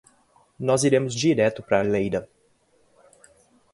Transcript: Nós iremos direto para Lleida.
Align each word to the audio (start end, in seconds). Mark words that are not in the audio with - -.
Nós 0.59 0.83
iremos 0.83 1.13
direto 1.13 1.61
para 1.61 1.83
Lleida. 1.83 2.27